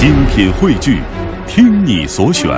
[0.00, 0.98] 精品汇聚，
[1.46, 2.48] 听你所选，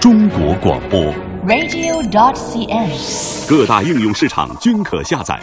[0.00, 1.00] 中国广播。
[1.46, 3.48] radio.dot.cn，。
[3.48, 5.40] 各大应用市场均可下载。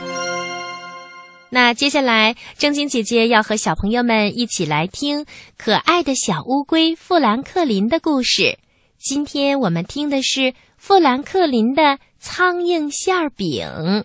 [1.49, 5.25] 那接下来，正晶姐姐要和小朋友们一起来听
[5.57, 8.59] 可爱的小乌龟富兰克林的故事。
[9.00, 14.04] 今天我们听的是富兰克林的苍蝇馅儿饼。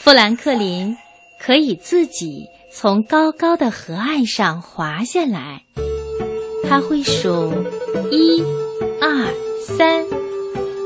[0.00, 0.96] 富兰克林
[1.44, 5.64] 可以自己从高高的河岸上滑下来，
[6.68, 7.52] 他会数
[8.12, 8.40] 一、
[9.00, 9.26] 二、
[9.60, 10.06] 三，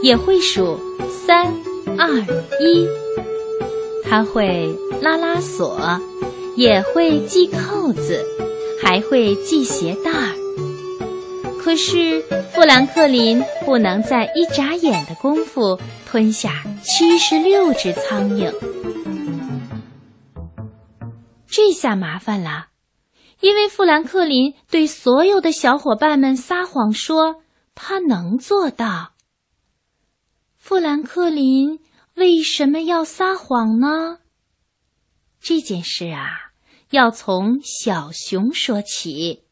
[0.02, 0.80] 也会数
[1.11, 1.52] 三、
[1.98, 2.09] 二、
[2.59, 2.88] 一。
[4.02, 5.78] 他会拉拉锁，
[6.56, 8.25] 也会系扣子，
[8.83, 10.34] 还会系鞋带儿。
[11.61, 12.23] 可是
[12.55, 18.50] 富兰克林不能在一眨眼的功夫吞下七十六只苍蝇。
[21.66, 22.69] 这下麻烦了，
[23.41, 27.42] 因为富兰克林对所有的小伙伴们撒谎说
[27.75, 29.14] 他能做到。
[30.55, 31.81] 富兰克林
[32.14, 34.19] 为什么要撒谎呢？
[35.41, 36.53] 这件事啊，
[36.91, 39.42] 要从小熊说起。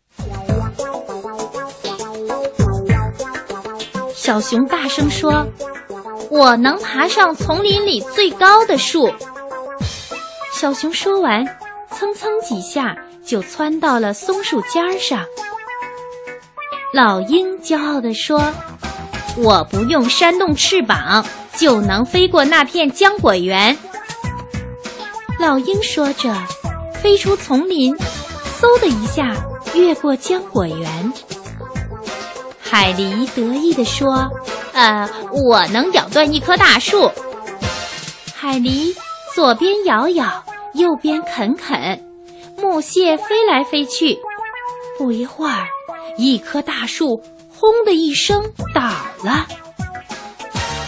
[4.15, 5.49] 小熊大声说
[6.31, 9.12] ：“我能爬上丛林里最高的树。”
[10.55, 11.45] 小熊说完。
[11.95, 15.25] 蹭蹭几下就窜到了松树尖儿上。
[16.92, 18.53] 老鹰骄傲地说
[19.39, 21.25] ：“我不用扇动翅膀
[21.56, 23.77] 就能飞过那片浆果园。”
[25.41, 26.34] 老鹰说着，
[27.03, 29.34] 飞出丛林，嗖的一下
[29.75, 31.12] 越过浆果园。
[32.61, 34.31] 海狸得意地说
[34.72, 37.11] ：“呃，我能咬断一棵大树。”
[38.34, 38.95] 海狸
[39.34, 40.45] 左边摇摇。
[40.75, 42.00] 右边啃啃，
[42.61, 44.19] 木屑飞来飞去。
[44.98, 45.66] 不一会儿，
[46.19, 47.20] 一棵大树
[47.56, 48.42] “轰”的一声
[48.75, 48.83] 倒
[49.25, 49.47] 了。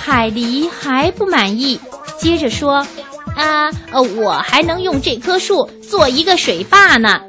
[0.01, 1.81] 海狸还不满意，
[2.19, 2.85] 接着说
[3.37, 7.21] ：“啊，呃，我还能用这棵树做一个水坝呢。”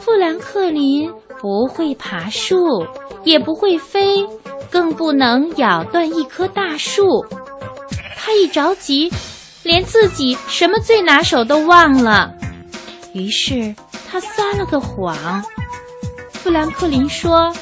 [0.00, 1.10] 富兰克林
[1.40, 2.86] 不会爬树，
[3.24, 4.26] 也不会飞，
[4.70, 7.24] 更不能咬断一棵大树。
[8.16, 9.10] 他一着急。
[9.62, 12.34] 连自己什么最拿手都忘了，
[13.14, 13.74] 于是
[14.08, 15.16] 他撒了个谎。
[16.32, 17.54] 富兰克林说：“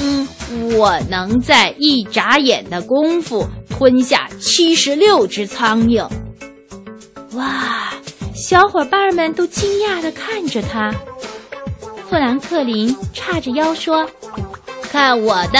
[0.00, 0.26] 嗯，
[0.76, 6.08] 我能在一眨眼的功夫吞下七十六只苍蝇。”
[7.36, 7.92] 哇！
[8.34, 10.94] 小伙伴们都惊讶地看着他。
[12.08, 14.08] 富兰克林叉着腰说
[14.90, 15.58] ：“看我的！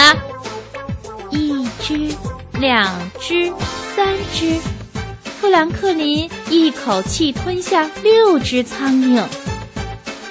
[1.29, 2.09] 一只，
[2.53, 3.51] 两只，
[3.95, 4.57] 三只。”
[5.39, 9.25] 富兰克林一口气吞下六只苍蝇。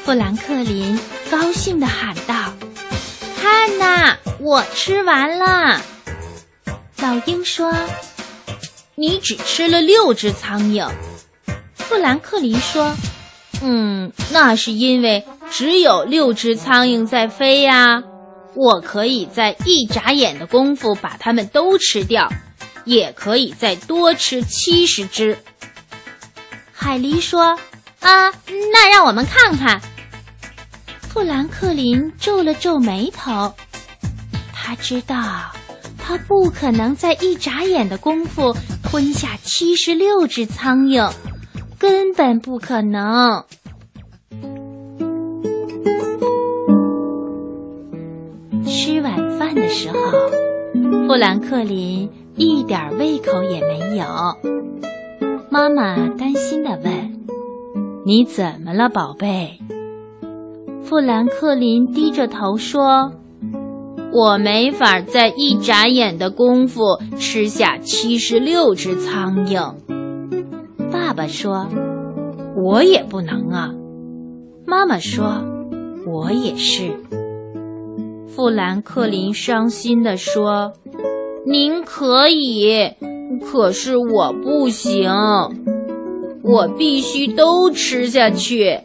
[0.04, 0.98] 富兰克林
[1.30, 2.52] 高兴地喊道
[3.40, 5.80] ：“看呐，我吃完了！”
[7.00, 7.74] 老鹰说
[8.96, 10.86] ：“你只吃了六只苍蝇。”
[11.74, 12.94] 富兰克林说
[13.62, 18.02] ：“嗯，那是因为只有六只苍蝇在飞呀。
[18.54, 22.30] 我可以在一眨眼的功夫把它们都吃掉。”
[22.88, 25.36] 也可以再多吃七十只。
[26.72, 27.58] 海狸说
[28.00, 28.30] ：“啊，
[28.72, 29.78] 那让我们看看。”
[31.06, 33.52] 富兰克林皱了皱眉头，
[34.54, 35.52] 他知道
[35.98, 41.12] 他不可能在一眨眼的功夫吞下七十六只苍蝇，
[41.78, 43.44] 根本不可能。
[48.66, 49.98] 吃晚饭的时候，
[51.06, 52.10] 富兰克林。
[52.38, 54.04] 一点胃口也没有。
[55.50, 57.24] 妈妈担心地问
[58.06, 59.58] ：“你怎么了，宝贝？”
[60.82, 63.12] 富兰克林低着头说
[64.14, 69.74] ：“我没法在一眨眼的功夫吃下七十六只苍蝇。”
[70.92, 71.66] 爸爸说
[72.56, 73.74] ：“我也不能啊。”
[74.64, 75.42] 妈妈说
[76.06, 76.92] ：“我也是。”
[78.28, 80.72] 富兰克林伤心地说。
[81.50, 82.92] 您可以，
[83.40, 85.10] 可是我不行，
[86.42, 88.78] 我必须都吃下去。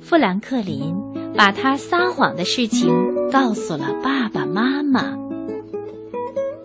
[0.00, 0.94] 富兰克林
[1.36, 2.88] 把他撒谎的事情
[3.32, 5.16] 告诉了爸爸妈妈。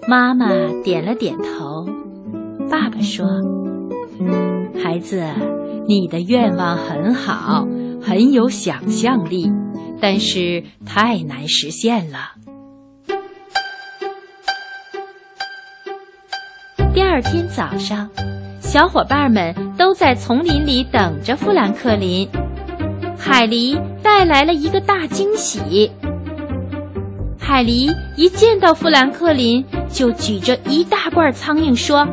[0.08, 0.48] 妈妈
[0.84, 1.88] 点了点头。
[2.70, 3.26] 爸爸说
[4.80, 5.24] ：“孩子，
[5.88, 7.68] 你的愿望很好，
[8.00, 9.52] 很有想象力，
[10.00, 12.36] 但是太难实现了。”
[16.98, 18.10] 第二天早上，
[18.60, 22.28] 小伙伴们都在丛林里等着富兰克林。
[23.16, 25.92] 海狸带来了一个大惊喜。
[27.40, 32.04] 海狸一见到富兰克林，就举着一大罐苍蝇说：“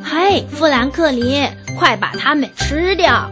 [0.00, 1.44] 嘿，富兰克林，
[1.76, 3.28] 快把它们吃掉！”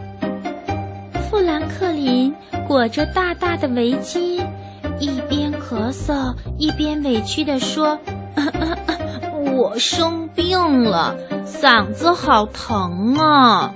[1.31, 2.35] 富兰克林
[2.67, 4.45] 裹着大大的围巾，
[4.99, 7.97] 一边咳嗽一边委屈地说
[9.59, 13.73] ：“我生病了，嗓子好疼啊！”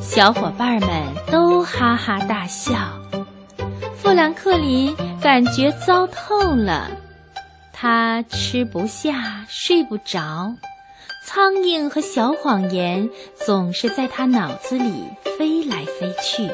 [0.00, 0.88] 小伙伴们
[1.30, 2.78] 都哈哈大笑。
[3.94, 6.90] 富兰克林感觉糟透了，
[7.74, 10.54] 他吃不下，睡不着，
[11.26, 15.04] 苍蝇和小谎言总是在他脑子里
[15.36, 16.48] 飞来飞去。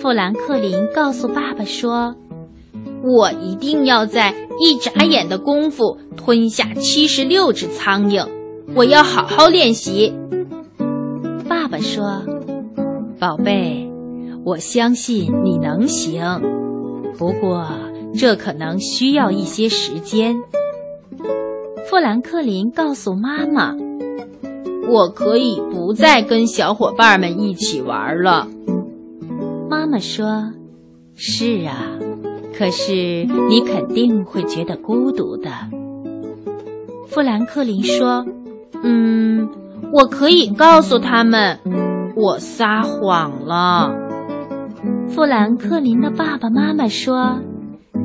[0.00, 2.16] 富兰克林告诉爸爸说
[3.02, 8.26] ：“我一定要在一眨眼的功夫吞下七十六只苍蝇。”
[8.76, 10.12] 我要好好练习。
[11.48, 12.22] 爸爸说
[13.18, 13.90] ：“宝贝，
[14.44, 16.42] 我相信你能行，
[17.16, 17.66] 不过
[18.14, 20.36] 这可能需要一些时间。”
[21.88, 23.74] 富兰克林告诉妈妈
[24.92, 28.46] ：“我可以不再跟小伙伴们一起玩了。”
[29.70, 30.52] 妈妈说
[31.16, 31.98] ：“是啊，
[32.58, 35.50] 可是你肯定会觉得孤独的。”
[37.08, 38.26] 富兰克林说。
[38.80, 39.48] 嗯，
[39.92, 41.58] 我可以告诉他们，
[42.14, 43.92] 我撒谎了。
[45.08, 47.40] 富兰克林的爸爸妈妈说：“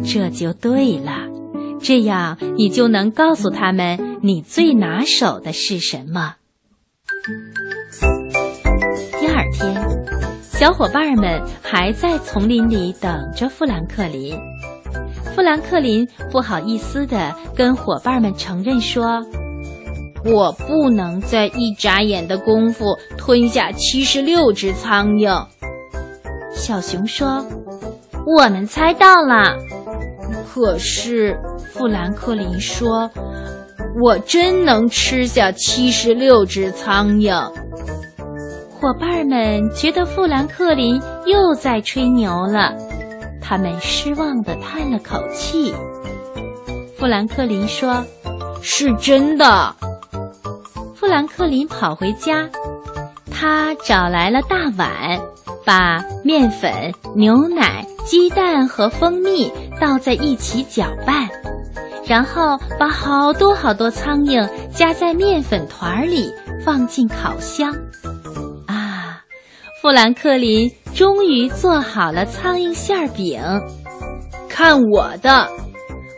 [0.03, 1.29] 这就对了，
[1.79, 6.37] 这样你就能告诉他们你最拿手的是什么。”
[10.53, 14.35] 小伙伴们还在丛林里等着富兰克林。
[15.35, 19.21] 富兰克林不好意思地跟伙伴们承认说。
[20.25, 25.45] 我不能在一眨眼的功夫吞下七十六只苍蝇。
[26.53, 27.45] 小熊说
[28.25, 29.57] ：“我们猜到了。”
[30.47, 31.37] 可是
[31.73, 33.11] 富兰克林说
[34.01, 37.51] ：“我真能吃下七十六只苍蝇。”
[38.83, 42.75] 伙伴们觉得富兰克林又在吹牛了，
[43.41, 45.73] 他们失望地叹了口气。
[46.97, 48.03] 富兰克林说
[48.61, 49.73] ：“是真的。”
[50.99, 52.49] 富兰克林跑回家，
[53.31, 55.17] 他找来了大碗，
[55.63, 61.29] 把面粉、牛奶、鸡蛋和蜂蜜倒在一起搅拌，
[62.05, 66.29] 然后把好多好多苍蝇夹在面粉团里，
[66.65, 67.73] 放进烤箱。
[69.83, 73.43] 富兰克林终于做好了苍蝇馅饼，
[74.47, 75.45] 看我的！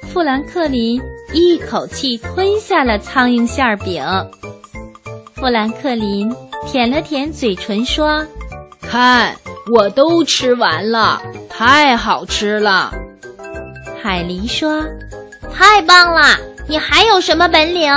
[0.03, 1.01] 富兰克林
[1.33, 4.06] 一口气吞下了苍蝇馅饼。
[5.33, 6.31] 富兰克林
[6.67, 8.23] 舔了舔嘴唇，说
[8.79, 9.35] ：“看，
[9.75, 11.19] 我都吃完了，
[11.50, 12.94] 太好吃了。”
[14.00, 14.85] 海狸说
[15.51, 16.21] ：“太棒了！
[16.68, 17.91] 你还有什么本领？”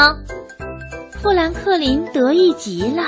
[1.20, 3.02] 富兰克林得意极了，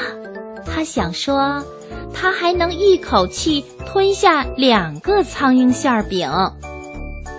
[0.67, 1.65] 他想说，
[2.13, 6.31] 他还能一口气吞下两个苍蝇馅饼。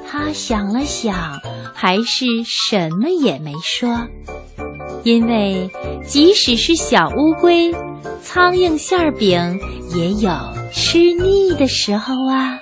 [0.10, 1.40] 他想了想，
[1.74, 4.08] 还是什么也没说。
[5.04, 5.70] 因为
[6.06, 7.74] 即使是小乌龟，
[8.22, 9.60] 苍蝇馅饼
[9.96, 10.32] 也有
[10.72, 12.60] 吃腻的时候啊。